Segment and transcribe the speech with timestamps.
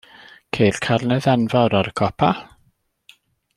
[0.55, 2.33] Ceir carnedd enfawr ar y copa.